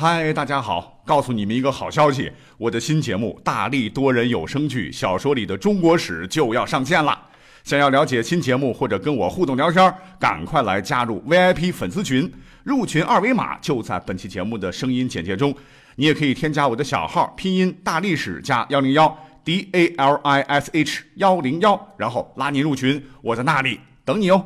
[0.00, 1.02] 嗨，大家好！
[1.04, 7.20] 告诉你们一个好消息，我的新节目《大力多人有声剧小说里的中国史》就要上线了。
[7.64, 12.32] 想要了解新节目或者跟我互动聊天，赶快来加入 VIP 粉丝群，
[12.64, 15.54] 入群二维码就在本期节目的声音简介中。
[15.96, 19.14] 你也可以添加我的小号，拼音大历史加幺零幺
[19.44, 24.42] D A L I S H 幺零幺，然后拉你入群，我在那里等你哦。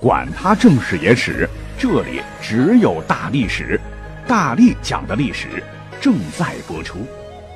[0.00, 3.78] 管他正史野史，这里只有大历史，
[4.28, 5.62] 大力讲的历史
[6.00, 7.00] 正在播出，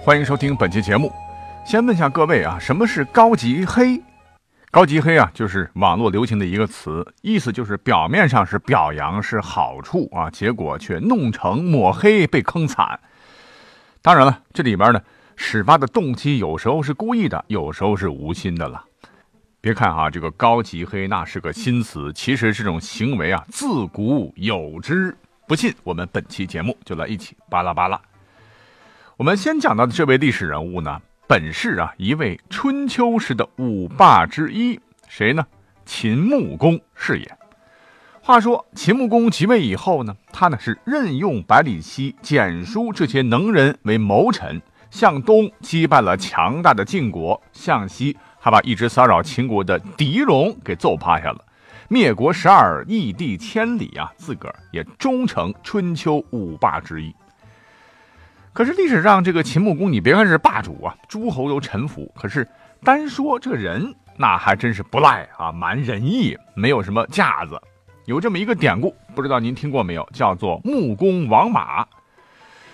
[0.03, 1.11] 欢迎收听本期节目。
[1.65, 4.03] 先问下各位啊，什么是高级黑？
[4.71, 13.01] 高级黑啊，就是网络流行的一个词，意思就是表面上是表扬是好处啊，结果却弄成抹黑被坑惨。
[14.03, 15.01] 当然了，这里边呢，
[15.37, 18.85] 始发的动机有时候是故意的，有时候是无心的了。
[19.61, 25.17] 别看啊，这个高级黑那是个新词，其实这种行为啊，自古有之。
[25.49, 28.01] 不信，我们本期节目就来一起巴拉巴拉。
[29.17, 31.01] 我们先讲到的这位历史人物呢。
[31.27, 35.45] 本是啊一位春秋时的五霸之一，谁呢？
[35.85, 37.39] 秦穆公是也。
[38.23, 51.45] 话说秦穆公即位以后呢，他呢是任用百里奚、蹇叔这些能人为谋臣，向东击败了强大的晋国，向西还把一直骚扰秦国的狄戎给揍趴下了，
[51.89, 57.15] 灭国十二，异地千里啊，自个儿也终成春秋五霸之一。
[58.53, 62.11] 可是历史上这个秦穆公，你别看是霸主啊，诸侯都臣服。
[62.17, 62.47] 可是
[62.83, 67.61] 单说这个人，那还真是不赖啊，蛮仁义，没有什么架子。
[68.07, 70.09] 有这么一个典故，不知道您听过没有？
[70.13, 71.87] 叫做穆公王马。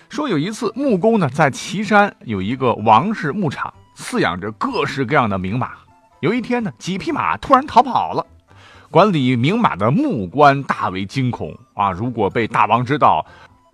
[0.09, 5.71] 说有一次，穆公呢在岐山有一个王氏牧场，饲养着各式各样的名马。
[6.19, 8.25] 有一天呢，几匹马突然逃跑了，
[8.89, 11.91] 管理名马的牧官大为惊恐啊！
[11.91, 13.25] 如果被大王知道，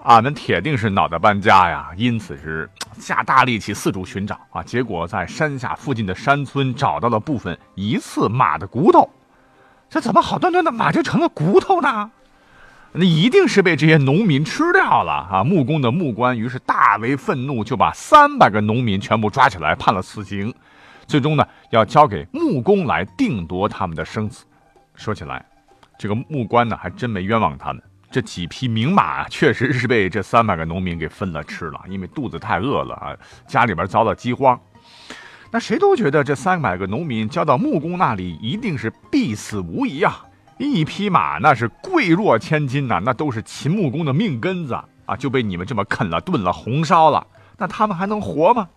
[0.03, 4.63] 俺们铁定是脑袋搬家呀，因此是 下大力气四处寻找啊。
[4.63, 9.09] 结果在山下附近的山村找到了部分疑似马的骨头，
[9.89, 12.11] 这怎么好端端的马就成了骨头呢？
[12.93, 15.43] 那一定是被这些农民吃掉了啊！
[15.43, 20.53] 木工的木官于是大为愤怒，就把三百个农民全部抓起来判了死刑，
[21.07, 24.43] 最终呢要交给木工来定夺他们的生死。
[24.93, 25.45] 说起来，
[25.97, 27.81] 这个木官呢还真没冤枉他们。
[28.11, 33.15] 这几匹名马确实是被这三百个农民给分了吃了，因为肚子太饿了啊，
[33.47, 34.59] 家里边遭到饥荒。
[35.49, 40.25] 那谁都觉得这三百个农民交到木工那里一定是必死无疑啊！
[40.65, 44.73] 一匹马那是贵若千金呐，那都是秦穆公的命根子
[45.05, 47.25] 啊，就被你们这么啃了、炖了、红烧了，
[47.57, 48.67] 那他们还能活吗？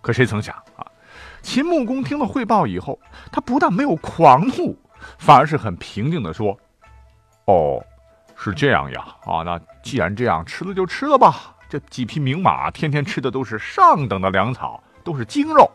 [0.00, 0.86] 可谁曾想啊，
[1.42, 2.98] 秦穆公听了汇报以后，
[3.30, 4.78] 他不但没有狂怒，
[5.18, 6.58] 反而是很平静的说
[7.46, 7.82] ：“哦。”
[8.42, 11.54] 是这样呀，啊，那既然这样，吃了就吃了吧。
[11.68, 15.70] 这几匹名马天天吃的都是上等的粮草，都是精肉，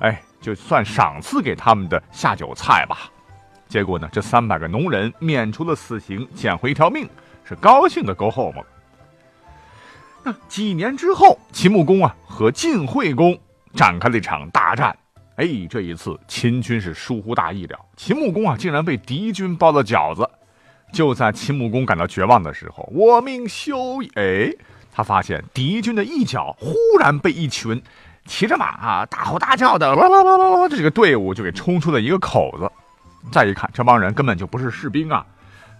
[0.00, 3.10] 哎，就算赏赐给他们的下酒菜吧。
[3.68, 7.08] 结果呢，这三百个农人免除了死刑，捡回一条命，
[7.44, 8.62] 是高兴的够后嘛。
[10.22, 13.38] 那几年之后，秦穆公啊和晋惠公
[13.74, 14.96] 展开了一场大战。
[15.36, 20.28] 哎，这一次秦军是疏忽大意了，秦穆公啊竟然被敌军包了饺子。
[20.92, 24.10] 就在秦穆公感到绝望的时候，我命休矣！
[24.14, 24.52] 哎，
[24.92, 27.82] 他发现敌军的一角忽然被一群
[28.24, 32.70] 骑着马啊、大吼大叫的哇哇哇哇哇这个队伍就给冲出了一个口子。
[33.30, 35.26] 再一看，这帮人根本就不是士兵啊，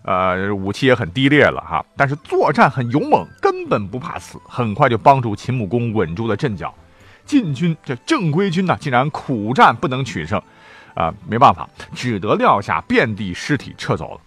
[0.02, 6.74] 呃，武器也很低劣了哈，但是作战很勇猛，根本不怕死，很快就帮助秦穆公稳住了阵脚。
[7.24, 10.40] 晋军这正规军呢，竟然苦战不能取胜，
[10.94, 14.20] 啊，没办法，只得撂下遍地尸体撤走了。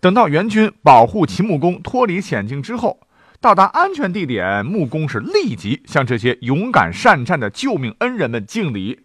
[0.00, 2.98] 等到援军保护秦穆公脱离险境之后，
[3.40, 9.00] 到达安全地点，穆公是立即向这些勇敢善战的救命恩人们敬礼。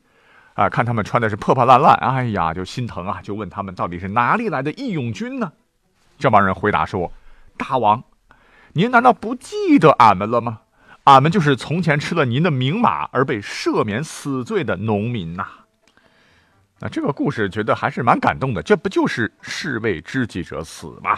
[0.53, 5.51] 啊，看他们穿的是破破烂烂，哎呀，就心疼啊，就问他们到底是哪里来的义勇军呢？
[6.19, 7.11] 这帮人回答说
[7.57, 8.03] ：“大王，
[8.73, 10.61] 您难道不记得俺们了吗？
[11.05, 15.47] 俺们就是从前吃了您的名马而被赦免死罪的农民呐。”
[16.79, 21.17] 那这个故事觉得还是蛮感动的，这不就是士为知己者死吗？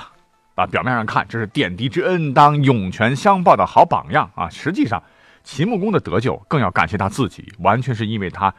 [0.55, 5.03] 啊，表面上看这是点滴之恩当涌泉相报的好榜样啊，实际上
[5.43, 8.53] 秦穆公的得救更要感谢他自己，完全是因为他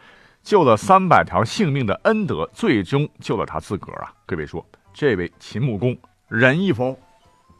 [0.46, 4.12] 救了三百条性命的恩德，最终救了他自个儿啊！
[4.24, 4.64] 各位说，
[4.94, 5.98] 这位秦穆公
[6.28, 6.96] 仁义否？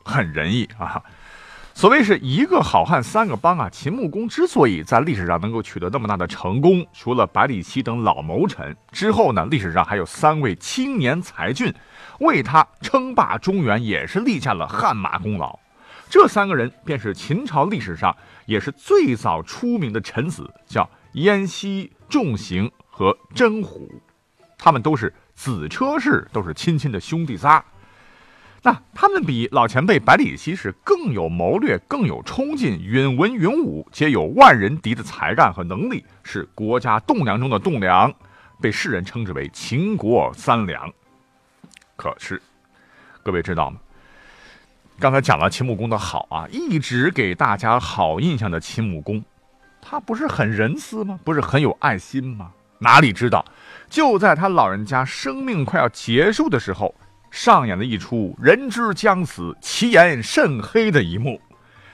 [0.04, 1.02] 很仁义啊。
[1.74, 3.68] 所谓是一个好汉三个帮啊！
[3.68, 11.74] 秦穆公之所以在历史上能够取得那么大的成功，除了百里奚等老谋臣之后呢，历史上还有三位青年才俊
[12.20, 15.58] 为他称霸中原也是立下了汗马功劳。
[16.08, 23.90] 这三个人便是秦朝历史上也是最早出名的臣子，叫燕西、仲行和真虎，
[24.58, 27.64] 他们都是子车氏，都是亲亲的兄弟仨。
[28.62, 38.12] 那他们比老前辈百里奚是更有谋略，更有冲劲，允文允武，皆有万人敌的才干和能力，是国家栋梁中的栋梁，
[38.60, 40.92] 被世人称之为秦国三良。
[41.94, 42.42] 可是，
[43.22, 43.78] 各位知道吗？
[44.98, 49.22] 刚才讲了秦穆公的好啊，一直给大家好印象的秦穆公，
[49.88, 51.20] 他不是很仁慈吗？
[51.22, 52.50] 不是很有爱心吗？
[52.80, 53.44] 哪里知道，
[53.88, 56.92] 就在他老人家生命快要结束的时候。
[57.30, 61.38] 上演了一出人之将死，其言甚黑的一幕，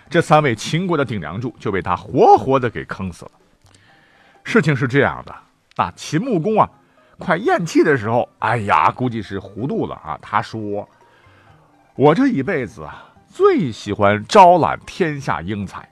[0.08, 3.30] 这三位秦国的顶梁柱就被他活活的给坑死了。
[4.44, 5.34] 事情是这样的，
[5.76, 6.70] 那秦穆公啊，
[7.18, 10.16] 快咽气的时候，哎呀，估计是糊涂了啊。
[10.22, 10.88] 他说
[11.96, 15.91] ：“我这一辈子啊，最喜欢招揽天下英才。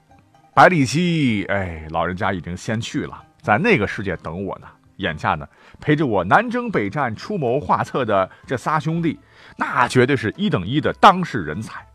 [0.52, 4.66] 百里奚，哎，老人家已经先去了，在那个世界等我呢。
[4.96, 5.48] 眼下呢，
[5.80, 9.18] 陪着我南征北战、出谋划策的这仨兄弟。”
[9.56, 11.86] 那绝对是一等一的当世人才，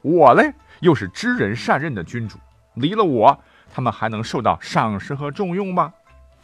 [0.00, 0.50] 我嘞
[0.80, 2.38] 又是知人善任的君主，
[2.74, 3.38] 离了我，
[3.74, 5.92] 他们还能受到赏识和重用吗？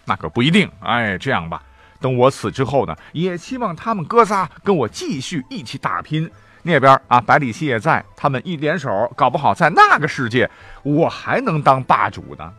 [0.04, 0.70] 那可不一定。
[0.80, 1.62] 哎，这样吧，
[2.00, 6.30] 等我死之后呢，也希望他们哥仨跟我继续一起打拼。
[6.62, 10.50] 那边啊，百里奚也在，他们一联手，搞不好在那个世界，
[10.82, 12.52] 我还能当霸主呢。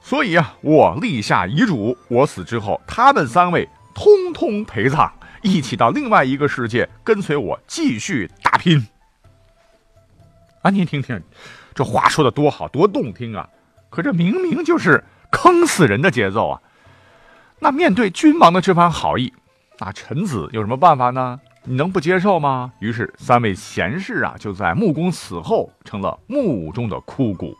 [0.00, 5.12] 所以啊，我立下遗嘱，我死之后，他们三位通通陪葬。
[5.42, 8.88] 一起到另外一个世界，跟随我继续打拼。
[10.62, 11.22] 啊，您听听，
[11.72, 13.48] 这话说的多好，多动听啊！
[13.88, 16.60] 可这明明就是坑死人的节奏啊！
[17.60, 19.32] 那面对君王的这番好意，
[19.78, 21.40] 那臣子有什么办法呢？
[21.68, 22.72] 你能不接受吗？
[22.78, 27.56] 于是三位贤士啊，就在穆公死后成了墓中的枯骨。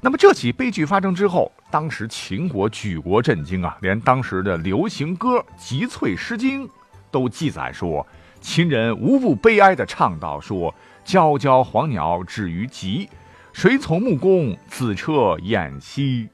[0.00, 6.66] 那么这起悲剧发生之后，当时秦国举国震惊啊，连当时的流行歌《集萃诗经》
[7.12, 8.04] 都记载说，
[8.40, 10.74] 秦人无不悲哀地唱道：“说
[11.06, 13.08] 皎皎黄鸟止于棘，
[13.52, 16.28] 谁从穆公子车偃息？”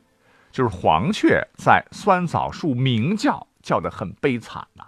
[0.50, 4.84] 就是黄雀在酸枣树鸣叫，叫得很悲惨呐。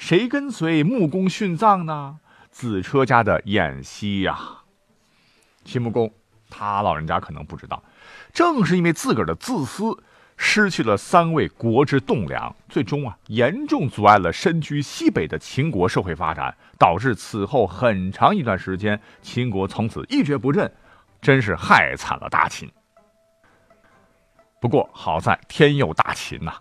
[0.00, 2.20] 谁跟随穆公殉葬呢？
[2.50, 4.40] 子车家的偃息呀。
[5.62, 6.10] 秦穆公
[6.48, 7.82] 他老人家可能不知道。
[8.32, 10.02] 正是因为自个儿的自私，
[10.38, 20.72] 失去了三位国之栋梁，最终啊，严重阻碍了身居西北的秦国社会发展，导致此后很长一段时间，秦国从此一蹶不振，
[21.20, 22.72] 真是害惨了大秦。
[24.58, 26.54] 不过好在天佑大秦呐。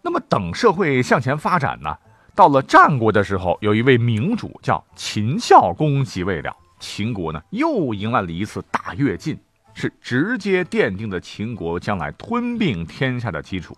[0.00, 1.98] 那么等社会向前发展呢，
[2.40, 9.38] 到了战国的时候，有一位明主叫秦孝公即位了，秦国呢又迎来了一次大跃进。
[9.74, 13.76] 是直接奠定了秦国将来吞并天下的基础。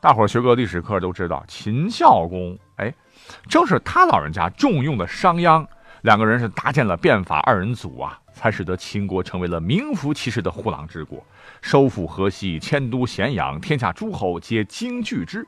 [0.00, 2.92] 大伙儿学过历史课都知道，秦孝公，哎，
[3.48, 5.64] 正是他老人家重用的商鞅，
[6.02, 11.24] 两个人是搭建了变法二人组啊，才使得秦国成为了名副其实的护狼之国，
[11.62, 15.46] 收复河西，迁都咸阳，天下诸侯皆惊惧之。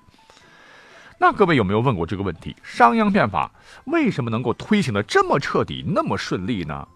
[1.19, 2.57] 那各位有没有问过这个问题？
[2.63, 3.51] 商鞅变法
[3.85, 6.87] 为什么能够推行的这么彻底，那么顺利呢？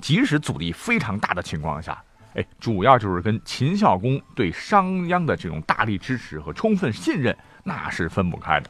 [0.00, 2.02] 即使阻力非常大的情况下，
[2.34, 8.68] 哎，主要就是跟秦孝公对商鞅的这种大力支持和充分信任，那是分不开的。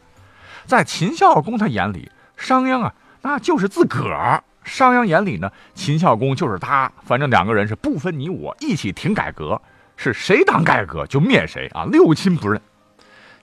[0.67, 6.93] 在秦孝公他眼里，商鞅啊，那就是自个儿；商鞅眼里呢，秦孝公就是他。
[7.02, 9.61] 反正两个人是不分你我，一起挺改革，
[9.97, 12.61] 是谁当改革就灭谁啊，六亲不认。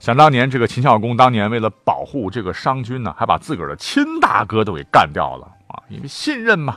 [0.04, 6.76] 想当年，这个秦孝公当年为了保护这个商君呢，还把自个儿的亲大哥都给干掉了啊，因为信任嘛。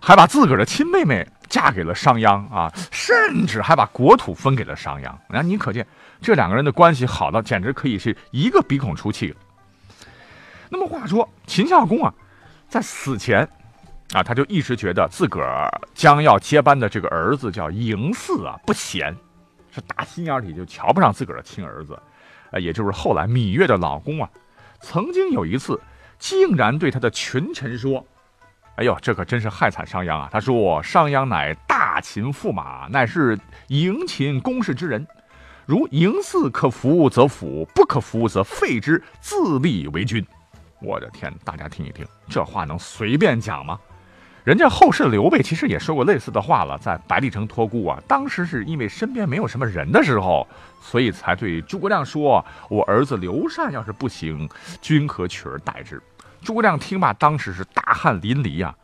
[0.00, 5.14] 还把自个儿的亲妹妹嫁给了商鞅啊，甚至还把国土分给了商鞅。
[5.28, 5.86] 那你可见
[6.20, 9.32] 这两个人的关系好到简直可以是一个鼻孔出气。
[10.68, 12.12] 那么话说秦孝公啊，
[12.68, 13.48] 在死前
[14.14, 19.16] 啊，他就一直觉得自个儿将要接班的这个儿子叫嬴驷啊不贤，
[19.72, 21.96] 是打心眼里就瞧不上自个儿的亲儿子，
[22.52, 24.30] 啊，也就是后来芈月的老公啊。
[24.80, 25.80] 曾经有一次，
[26.18, 28.06] 竟然对他的群臣说。
[28.76, 30.30] 哎呦，这可真是害惨商鞅啊！
[30.32, 35.06] 他说：“商鞅乃大秦驸马，乃是迎秦公事之人。
[35.66, 40.26] 如嬴驷可服则辅，不可服则废之，自立为君。”
[40.80, 43.78] 我的天，大家听一听，这话能随便讲吗？
[44.44, 50.46] 人家后世刘备其实也说过类似的话了，在白帝城托孤啊，当时是因为身边没有什么人的时候，
[50.80, 54.48] 所以才对诸葛亮说：“我儿子刘禅要是不行，
[54.80, 56.02] 君可取而代之。”
[56.42, 58.74] 诸葛亮听罢，当时是大汗淋漓啊。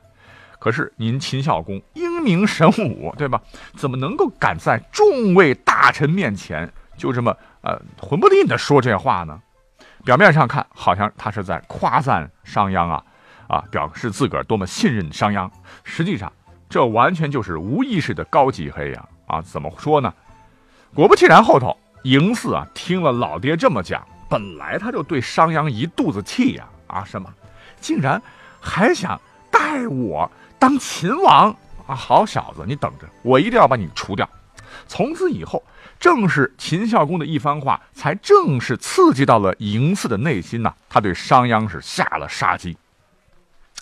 [0.60, 3.40] 可是您秦孝公英明神武，对吧？
[3.76, 9.40] 怎么能够敢在众位大臣面前就这么呃混不吝的说这话呢？
[10.04, 13.04] 表面上看，好像他是在夸赞商鞅啊，
[13.48, 15.50] 啊，表示自个儿多么信任商鞅。
[15.82, 16.32] 实际上，
[16.68, 19.04] 这完全就是无意识的高级黑呀！
[19.26, 20.12] 啊，怎么说呢？
[20.94, 26.68] 果不其然，后头嬴驷啊，听了老爹这么讲，本来他就对商鞅一肚子气呀！
[26.86, 27.28] 啊，什么，
[27.80, 28.22] 竟然
[28.60, 31.50] 还想带我当秦王
[31.86, 31.94] 啊！
[31.94, 34.28] 好小子，你等着，我一定要把你除掉！
[34.86, 35.62] 从此以后，
[35.98, 40.74] 正是秦孝公的一番话，才正式刺激到了嬴驷的内心呐。
[40.88, 42.76] 他对商鞅是下了杀机。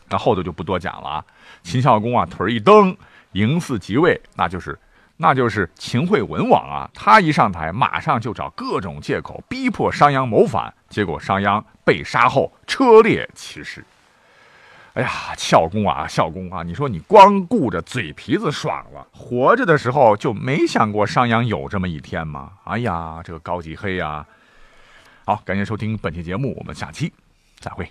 [0.09, 1.25] 那后头就不多讲了啊。
[1.63, 2.97] 秦孝公啊，腿一蹬，
[3.33, 4.79] 嬴驷即位，那就是。
[5.19, 13.83] 那就是秦惠文王啊，他一上台，马上就找各种借口逼迫商鞅谋反，结果商鞅被杀后车裂其尸。
[14.93, 22.53] 哎呀，孝公啊，孝公啊，你说你光顾着嘴皮子爽了，活着的时候就没想过商鞅有这么一天吗？
[22.65, 24.27] 哎呀，这个高级黑呀！
[25.25, 27.11] 好，感谢收听本期节目，我们下期
[27.59, 27.83] 再会。